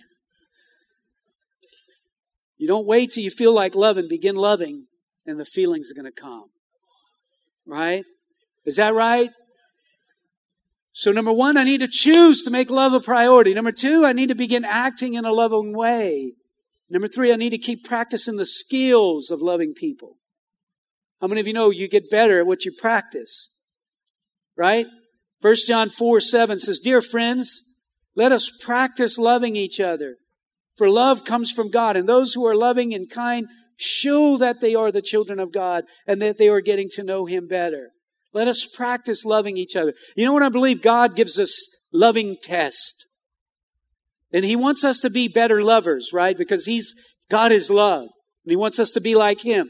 [2.62, 4.86] You don't wait till you feel like loving, begin loving,
[5.26, 6.52] and the feelings are going to come.
[7.66, 8.06] Right?
[8.66, 9.32] Is that right?
[10.92, 13.56] So number one, I need to choose to make love a priority.
[13.56, 16.34] Number two, I need to begin acting in a loving way.
[16.88, 20.18] Number three, I need to keep practicing the skills of loving people.
[21.20, 23.50] How many of you know you get better at what you practice?
[24.56, 24.86] Right?
[25.42, 27.64] 1 John 4 7 says, Dear friends,
[28.16, 30.18] let us practice loving each other.
[30.82, 33.46] For love comes from God, and those who are loving and kind
[33.78, 37.28] show that they are the children of God and that they are getting to know
[37.28, 37.90] Him better.
[38.34, 39.94] Let us practice loving each other.
[40.16, 40.82] You know what I believe?
[40.82, 43.06] God gives us loving test.
[44.34, 46.36] And He wants us to be better lovers, right?
[46.36, 46.96] Because He's,
[47.30, 48.08] God is love.
[48.44, 49.70] And He wants us to be like Him.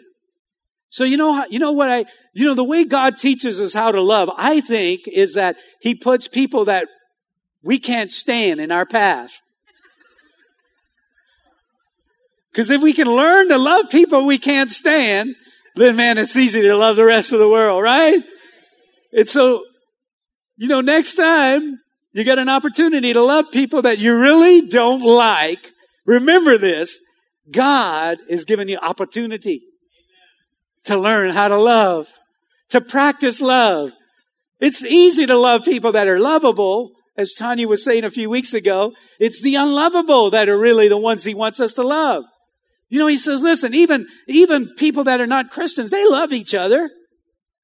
[0.88, 3.92] So you know you know what I, you know, the way God teaches us how
[3.92, 6.88] to love, I think, is that He puts people that
[7.62, 9.42] we can't stand in our path.
[12.52, 15.36] Because if we can learn to love people we can't stand,
[15.76, 18.22] then man, it's easy to love the rest of the world, right?
[19.14, 19.64] And so,
[20.58, 21.80] you know, next time
[22.14, 25.72] you get an opportunity to love people that you really don't like,
[26.06, 27.00] remember this.
[27.50, 29.62] God is giving you opportunity
[30.86, 32.08] to learn how to love,
[32.70, 33.92] to practice love.
[34.60, 36.92] It's easy to love people that are lovable.
[37.18, 40.98] As Tanya was saying a few weeks ago, it's the unlovable that are really the
[40.98, 42.24] ones he wants us to love.
[42.92, 46.54] You know, he says, listen, even, even people that are not Christians, they love each
[46.54, 46.92] other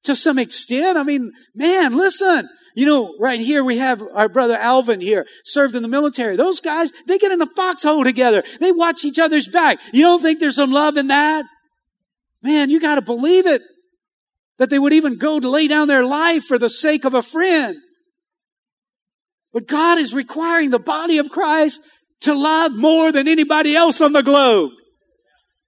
[0.04, 0.96] to some extent.
[0.96, 2.48] I mean, man, listen.
[2.74, 6.36] You know, right here we have our brother Alvin here, served in the military.
[6.36, 8.42] Those guys, they get in a foxhole together.
[8.58, 9.78] They watch each other's back.
[9.92, 11.44] You don't think there's some love in that?
[12.42, 13.60] Man, you gotta believe it.
[14.56, 17.22] That they would even go to lay down their life for the sake of a
[17.22, 17.76] friend.
[19.52, 21.82] But God is requiring the body of Christ
[22.22, 24.70] to love more than anybody else on the globe.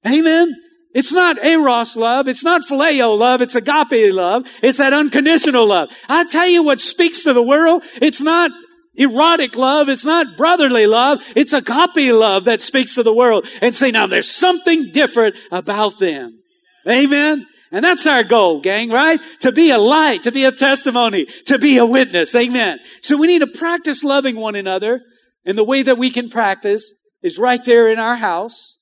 [0.07, 0.55] Amen.
[0.93, 2.27] It's not eros love.
[2.27, 3.41] It's not phileo love.
[3.41, 4.45] It's agape love.
[4.63, 5.91] It's that unconditional love.
[6.09, 7.85] I tell you what speaks to the world.
[8.03, 8.51] It's not
[8.97, 9.89] erotic love.
[9.89, 11.23] It's not brotherly love.
[11.37, 16.01] It's agape love that speaks to the world and say, now there's something different about
[16.01, 16.41] them.
[16.89, 17.47] Amen.
[17.71, 19.21] And that's our goal, gang, right?
[19.43, 22.35] To be a light, to be a testimony, to be a witness.
[22.35, 22.81] Amen.
[23.01, 25.03] So we need to practice loving one another.
[25.45, 28.80] And the way that we can practice is right there in our house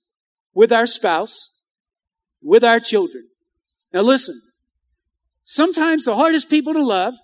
[0.59, 1.53] with our spouse
[2.43, 3.29] with our children.
[3.93, 4.43] Now listen,
[5.45, 7.15] sometimes the hardest people to love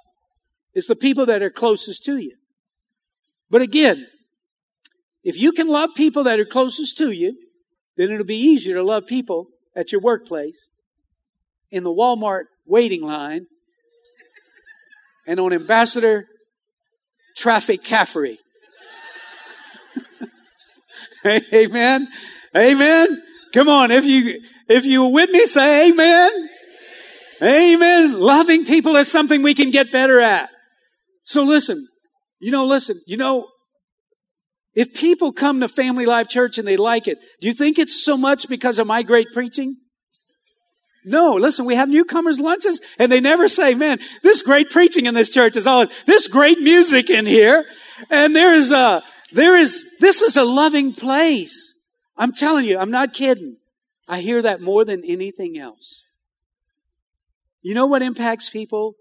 [0.73, 2.37] is the people that are closest to you.
[3.51, 4.07] But again,
[5.25, 7.37] if you can love people that are closest to you,
[7.97, 10.71] then it'll be easier to love people at your workplace,
[11.73, 13.47] in the Walmart waiting line,
[15.27, 16.27] and on Ambassador
[17.37, 18.39] Traffic Caffery.
[21.53, 22.07] Amen.
[22.57, 23.23] Amen.
[23.53, 26.49] Come on, if you if you with me, say amen.
[27.43, 28.21] Amen.
[28.21, 30.49] Loving people is something we can get better at.
[31.25, 31.87] So listen,
[32.41, 33.49] you know, listen, you know,
[34.75, 38.05] if people come to Family Life Church and they like it, do you think it's
[38.05, 39.77] so much because of my great preaching?
[41.05, 45.15] No, listen, we have newcomers lunches and they never say, man, this great preaching in
[45.15, 47.67] this church is all, this great music in here.
[48.11, 51.74] And there is a, there is, this is a loving place.
[52.17, 53.57] I'm telling you, I'm not kidding.
[54.07, 56.03] I hear that more than anything else.
[57.63, 58.95] You know what impacts people?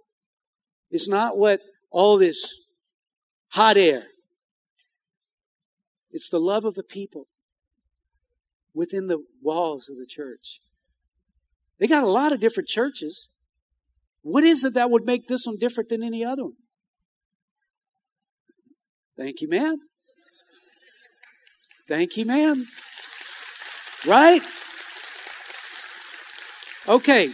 [0.90, 1.60] It's not what
[1.92, 2.54] all this
[3.50, 4.04] hot air.
[6.12, 7.28] It's the love of the people
[8.74, 10.60] within the walls of the church.
[11.80, 13.30] They got a lot of different churches.
[14.22, 16.54] What is it that would make this one different than any other one?
[19.18, 19.78] Thank you, ma'am.
[21.88, 22.66] Thank you, ma'am.
[24.06, 24.42] Right?
[26.88, 27.34] Okay.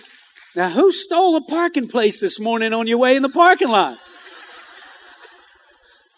[0.55, 3.97] Now, who stole a parking place this morning on your way in the parking lot?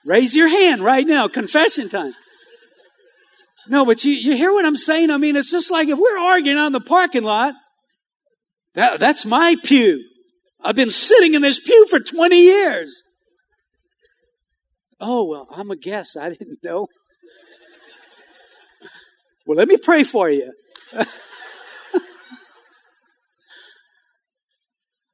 [0.03, 1.27] Raise your hand right now.
[1.27, 2.13] Confession time.
[3.67, 5.11] No, but you, you hear what I'm saying?
[5.11, 7.53] I mean, it's just like if we're arguing on the parking lot,
[8.73, 10.03] that, that's my pew.
[10.63, 13.03] I've been sitting in this pew for 20 years.
[14.99, 16.17] Oh, well, I'm a guest.
[16.17, 16.87] I didn't know.
[19.45, 20.53] Well, let me pray for you.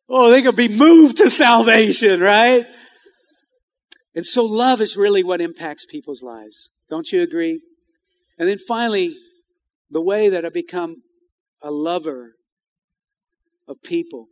[0.09, 2.65] Oh, they could be moved to salvation, right?
[4.15, 6.69] And so love is really what impacts people's lives.
[6.89, 7.61] Don't you agree?
[8.39, 9.15] And then finally,
[9.91, 11.03] the way that I become
[11.61, 12.33] a lover
[13.67, 14.27] of people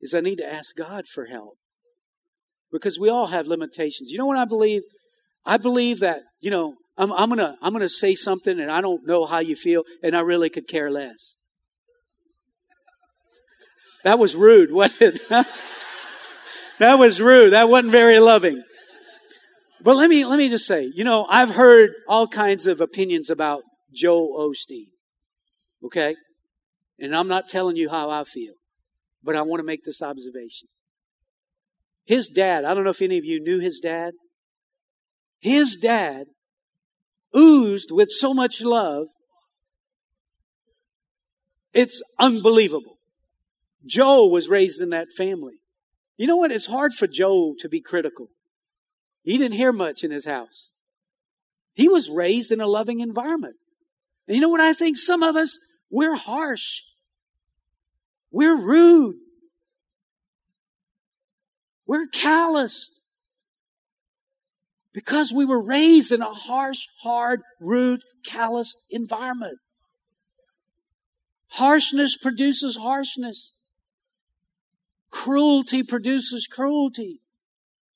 [0.00, 1.54] is I need to ask God for help.
[2.70, 4.10] Because we all have limitations.
[4.10, 4.82] You know what I believe?
[5.46, 9.06] I believe that, you know, I'm, I'm gonna, I'm gonna say something and I don't
[9.06, 11.36] know how you feel and I really could care less.
[14.04, 15.46] That was rude, wasn't it?
[16.78, 17.52] that was rude.
[17.52, 18.62] That wasn't very loving.
[19.80, 23.30] But let me, let me just say, you know, I've heard all kinds of opinions
[23.30, 23.62] about
[23.94, 24.88] Joel Osteen.
[25.84, 26.16] Okay?
[26.98, 28.54] And I'm not telling you how I feel,
[29.22, 30.68] but I want to make this observation.
[32.04, 34.14] His dad, I don't know if any of you knew his dad.
[35.38, 36.24] His dad
[37.36, 39.08] oozed with so much love.
[41.72, 42.98] It's unbelievable.
[43.86, 45.54] Joel was raised in that family.
[46.16, 46.50] You know what?
[46.50, 48.28] It's hard for Joel to be critical.
[49.22, 50.72] He didn't hear much in his house.
[51.74, 53.56] He was raised in a loving environment.
[54.26, 54.96] And you know what I think?
[54.96, 55.58] Some of us,
[55.90, 56.82] we're harsh.
[58.30, 59.16] We're rude.
[61.86, 62.97] We're calloused.
[64.92, 69.58] Because we were raised in a harsh, hard, rude, callous environment.
[71.48, 73.52] Harshness produces harshness.
[75.10, 77.20] Cruelty produces cruelty.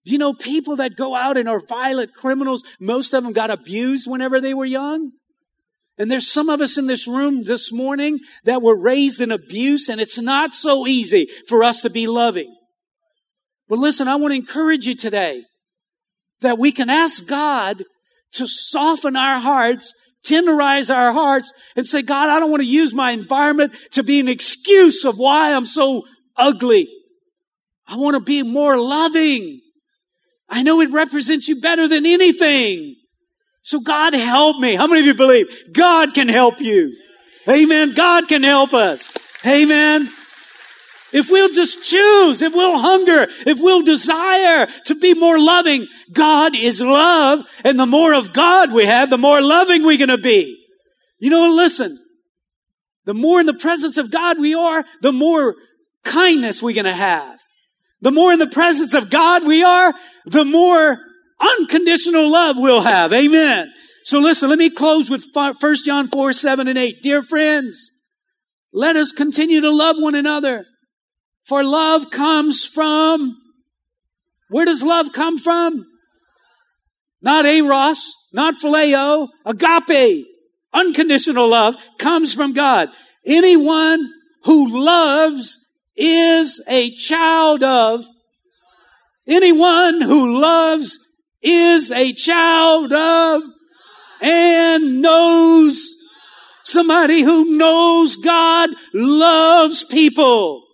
[0.05, 2.65] Do you know people that go out and are violent criminals?
[2.81, 5.13] Most of them got abused whenever they were young.
[5.99, 9.89] And there's some of us in this room this morning that were raised in abuse
[9.89, 12.53] and it's not so easy for us to be loving.
[13.69, 15.45] But listen, I want to encourage you today
[16.43, 17.85] that we can ask God
[18.35, 22.95] to soften our hearts, tenderize our hearts and say, God, I don't want to use
[22.95, 26.03] my environment to be an excuse of why I'm so
[26.37, 26.89] ugly.
[27.87, 29.61] I want to be more loving.
[30.49, 32.97] I know it represents you better than anything.
[33.63, 34.75] So God help me.
[34.75, 36.97] How many of you believe God can help you?
[37.49, 37.93] Amen.
[37.93, 39.13] God can help us.
[39.47, 40.09] Amen.
[41.13, 46.57] If we'll just choose, if we'll hunger, if we'll desire to be more loving, God
[46.57, 47.45] is love.
[47.65, 50.59] And the more of God we have, the more loving we're going to be.
[51.19, 51.99] You know, listen,
[53.05, 55.55] the more in the presence of God we are, the more
[56.05, 57.39] kindness we're going to have.
[58.01, 59.95] The more in the presence of God we are,
[60.27, 60.99] the more
[61.39, 63.13] unconditional love we'll have.
[63.13, 63.71] Amen.
[64.05, 65.55] So listen, let me close with 1
[65.85, 67.03] John 4, 7 and 8.
[67.03, 67.93] Dear friends,
[68.73, 70.65] let us continue to love one another.
[71.45, 73.37] For love comes from,
[74.49, 75.87] where does love come from?
[77.21, 80.27] Not eros, not phileo, agape.
[80.73, 82.89] Unconditional love comes from God.
[83.27, 84.11] Anyone
[84.45, 85.59] who loves
[85.97, 88.05] is a child of.
[89.27, 90.99] Anyone who loves
[91.43, 93.43] is a child of
[94.21, 95.95] and knows
[96.63, 100.65] somebody who knows God loves people.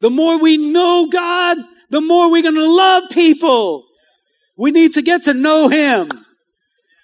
[0.00, 1.58] The more we know God,
[1.90, 3.84] the more we're going to love people.
[4.56, 6.08] We need to get to know Him.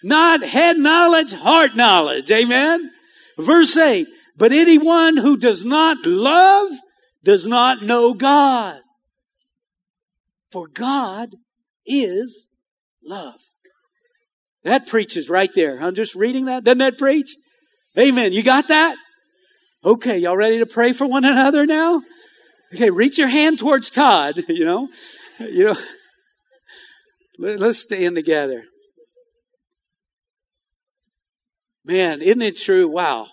[0.03, 2.31] Not head knowledge, heart knowledge.
[2.31, 2.91] Amen.
[3.39, 4.07] Verse 8.
[4.37, 6.71] But anyone who does not love
[7.23, 8.81] does not know God.
[10.51, 11.37] For God
[11.87, 12.49] is
[13.05, 13.41] love.
[14.65, 15.81] That preaches right there.
[15.81, 16.65] I'm just reading that.
[16.65, 17.37] Doesn't that preach?
[17.99, 18.33] Amen.
[18.33, 18.97] You got that?
[19.85, 22.03] Okay, y'all ready to pray for one another now?
[22.75, 24.89] Okay, reach your hand towards Todd, you know.
[25.39, 25.77] You know.
[27.39, 28.65] Let's stand together.
[31.85, 32.89] Man, isn't it true?
[32.89, 33.27] Wow.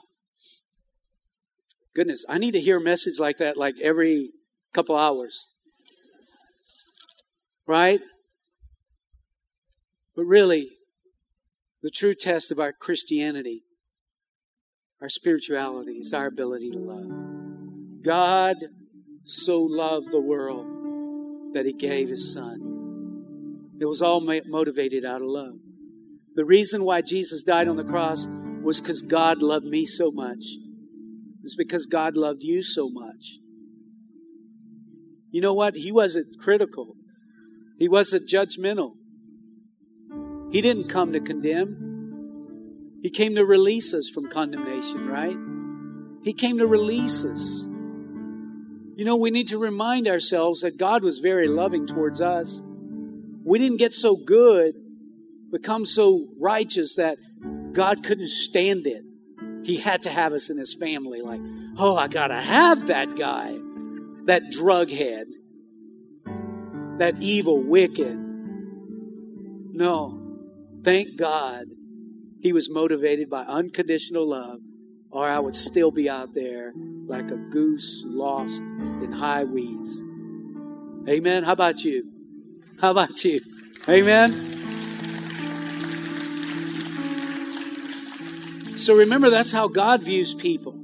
[1.96, 4.32] Goodness, I need to hear a message like that like every
[4.74, 5.48] couple hours.
[7.68, 8.02] Right?
[10.16, 10.70] But really,
[11.84, 13.64] the true test of our Christianity,
[15.02, 18.04] our spirituality, is our ability to love.
[18.04, 18.58] God
[19.24, 20.66] so loved the world
[21.54, 23.78] that he gave his son.
[23.80, 25.56] It was all motivated out of love.
[26.36, 28.28] The reason why Jesus died on the cross
[28.62, 30.44] was because God loved me so much.
[31.44, 33.40] It's because God loved you so much.
[35.32, 35.76] You know what?
[35.76, 36.96] He wasn't critical.
[37.78, 38.94] He wasn't judgmental.
[40.52, 42.98] He didn't come to condemn.
[43.02, 45.38] He came to release us from condemnation, right?
[46.24, 47.66] He came to release us.
[49.00, 52.62] You know, we need to remind ourselves that God was very loving towards us.
[53.46, 54.76] We didn't get so good,
[55.54, 57.18] become so righteous that
[57.72, 59.04] God couldn't stand it.
[59.64, 61.22] He had to have us in his family.
[61.22, 61.40] Like,
[61.78, 63.58] oh, I gotta have that guy,
[64.26, 65.28] that drug head,
[66.98, 68.18] that evil, wicked,
[69.72, 70.20] No.
[70.84, 71.68] Thank God
[72.42, 74.60] he was motivated by unconditional love,
[75.12, 76.74] or I would still be out there
[77.08, 80.04] like a goose lost in high weeds.
[81.08, 81.44] Amen.
[81.44, 82.06] How about you?
[82.80, 83.42] How about you?
[83.88, 84.58] Amen.
[88.78, 90.76] So remember, that's how God views people.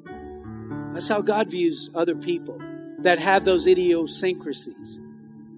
[0.93, 2.59] That's how God views other people
[2.99, 4.99] that have those idiosyncrasies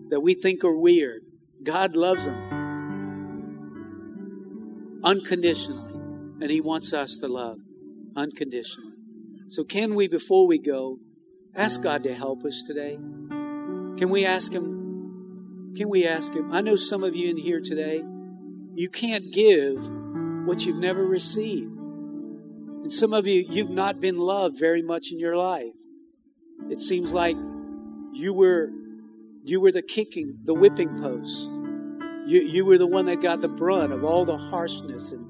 [0.10, 1.24] that we think are weird.
[1.64, 2.36] God loves them
[5.04, 5.94] unconditionally,
[6.42, 7.60] and He wants us to love
[8.18, 8.92] unconditionally.
[9.48, 11.00] So, can we, before we go,
[11.56, 12.96] ask God to help us today?
[12.96, 15.74] Can we ask Him?
[15.78, 16.52] Can we ask Him?
[16.52, 18.04] I know some of you in here today,
[18.74, 19.78] you can't give
[20.46, 21.72] what you've never received.
[21.72, 25.74] And some of you, you've not been loved very much in your life.
[26.70, 27.38] It seems like
[28.14, 28.70] you were
[29.44, 31.50] you were the kicking, the whipping post.
[32.26, 35.26] You, you were the one that got the brunt of all the harshness and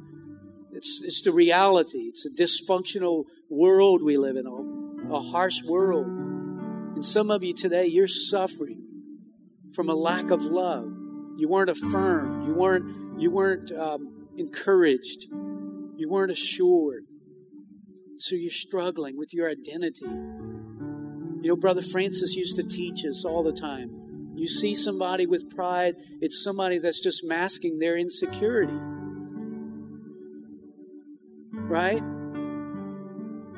[0.77, 2.09] it's, it's the reality.
[2.09, 6.05] It's a dysfunctional world we live in, a, a harsh world.
[6.05, 8.83] And some of you today, you're suffering
[9.73, 10.85] from a lack of love.
[11.37, 12.47] You weren't affirmed.
[12.47, 15.25] You weren't, you weren't um, encouraged.
[15.31, 17.05] You weren't assured.
[18.17, 20.05] So you're struggling with your identity.
[20.05, 24.33] You know, Brother Francis used to teach us all the time.
[24.35, 28.77] You see somebody with pride, it's somebody that's just masking their insecurity.
[31.67, 32.01] Right?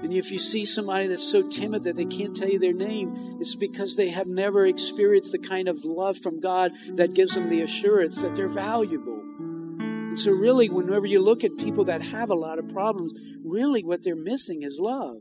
[0.01, 3.37] And if you see somebody that's so timid that they can't tell you their name,
[3.41, 7.49] it's because they have never experienced the kind of love from God that gives them
[7.49, 9.19] the assurance that they're valuable.
[9.19, 13.83] And so, really, whenever you look at people that have a lot of problems, really
[13.83, 15.17] what they're missing is love.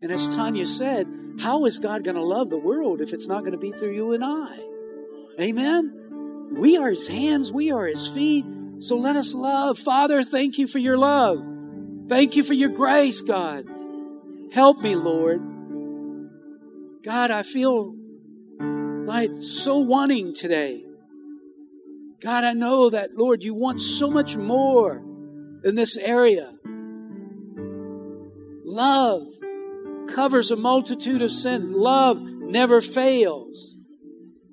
[0.00, 1.08] And as Tanya said,
[1.40, 3.94] how is God going to love the world if it's not going to be through
[3.94, 4.58] you and I?
[5.40, 6.54] Amen?
[6.56, 8.44] We are His hands, we are His feet.
[8.78, 9.78] So let us love.
[9.78, 11.55] Father, thank you for your love.
[12.08, 13.66] Thank you for your grace, God.
[14.52, 15.42] Help me, Lord.
[17.04, 17.94] God, I feel
[19.06, 20.86] like so wanting today
[22.22, 25.02] God, I know that, Lord, you want so much more
[25.64, 26.52] in this area.
[28.64, 29.28] Love
[30.08, 31.68] covers a multitude of sins.
[31.68, 33.76] Love never fails.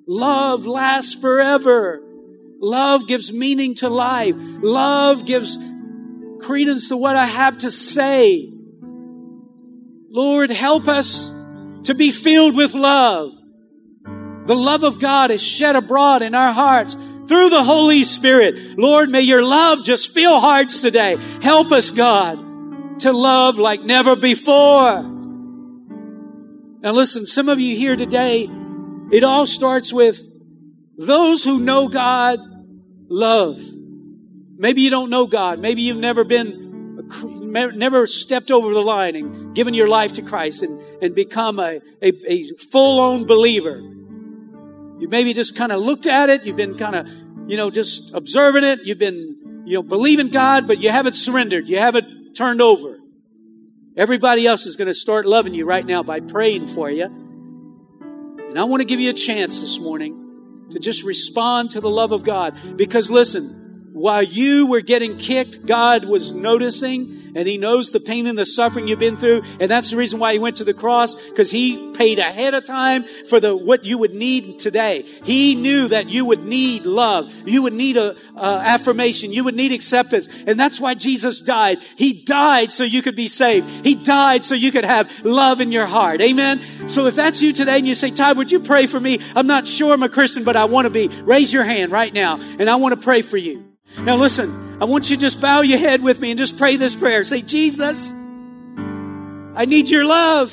[0.06, 2.00] Love lasts forever.
[2.60, 4.34] Love gives meaning to life.
[4.36, 5.58] Love gives
[6.44, 8.52] credence to what I have to say.
[10.10, 11.30] Lord, help us
[11.84, 13.32] to be filled with love.
[14.46, 18.78] The love of God is shed abroad in our hearts through the Holy Spirit.
[18.78, 21.16] Lord, may your love just fill hearts today.
[21.42, 25.02] Help us, God, to love like never before.
[26.82, 28.46] Now listen, some of you here today,
[29.10, 30.20] it all starts with
[30.98, 32.38] those who know God
[33.08, 33.58] love.
[34.64, 35.58] Maybe you don't know God.
[35.58, 37.06] Maybe you've never been,
[37.52, 41.82] never stepped over the line and given your life to Christ and, and become a,
[42.00, 43.76] a, a full-on believer.
[43.76, 46.44] You maybe just kind of looked at it.
[46.44, 47.06] You've been kind of,
[47.46, 48.78] you know, just observing it.
[48.84, 51.68] You've been, you know, believing God, but you haven't surrendered.
[51.68, 53.00] You haven't turned over.
[53.98, 57.04] Everybody else is going to start loving you right now by praying for you.
[57.04, 61.90] And I want to give you a chance this morning to just respond to the
[61.90, 62.78] love of God.
[62.78, 63.60] Because listen,
[63.94, 68.44] while you were getting kicked, God was noticing and He knows the pain and the
[68.44, 69.42] suffering you've been through.
[69.60, 72.64] And that's the reason why He went to the cross because He paid ahead of
[72.64, 75.04] time for the, what you would need today.
[75.22, 77.32] He knew that you would need love.
[77.46, 79.32] You would need a, a affirmation.
[79.32, 80.28] You would need acceptance.
[80.44, 81.78] And that's why Jesus died.
[81.94, 83.86] He died so you could be saved.
[83.86, 86.20] He died so you could have love in your heart.
[86.20, 86.88] Amen.
[86.88, 89.20] So if that's you today and you say, Todd, would you pray for me?
[89.36, 91.06] I'm not sure I'm a Christian, but I want to be.
[91.22, 93.73] Raise your hand right now and I want to pray for you.
[93.98, 96.76] Now listen, I want you to just bow your head with me and just pray
[96.76, 97.22] this prayer.
[97.24, 100.52] Say, Jesus, I need your love.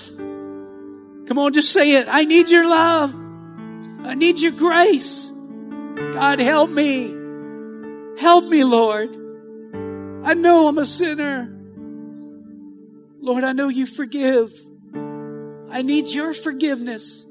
[1.28, 2.08] Come on, just say it.
[2.10, 3.14] I need your love.
[4.04, 5.32] I need your grace.
[5.96, 7.16] God, help me.
[8.20, 9.16] Help me, Lord.
[10.24, 11.58] I know I'm a sinner.
[13.20, 14.54] Lord, I know you forgive.
[15.70, 17.28] I need your forgiveness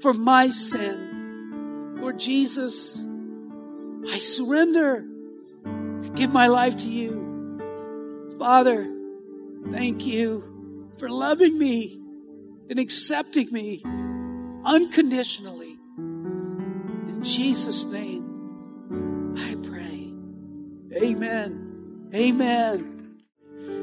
[0.00, 1.96] for my sin.
[2.00, 3.04] Lord Jesus,
[4.08, 5.04] I surrender
[6.14, 7.22] give my life to you.
[8.38, 8.88] Father,
[9.70, 12.00] thank you for loving me
[12.70, 13.82] and accepting me
[14.64, 15.76] unconditionally.
[15.98, 20.12] In Jesus' name, I pray.
[21.02, 22.10] Amen.
[22.14, 23.18] Amen.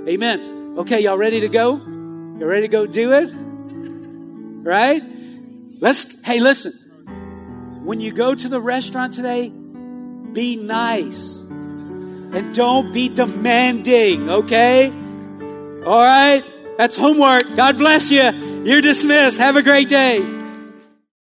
[0.08, 0.76] Amen.
[0.80, 1.76] Okay, y'all ready to go?
[1.76, 3.30] You ready to go do it?
[4.64, 5.04] Right?
[5.80, 6.74] Let's, hey, listen.
[7.84, 11.48] When you go to the restaurant today, be nice
[12.34, 14.88] and don't be demanding, okay?
[15.86, 16.44] All right?
[16.78, 17.56] That's homework.
[17.56, 18.64] God bless you.
[18.66, 19.38] You're dismissed.
[19.38, 20.41] Have a great day.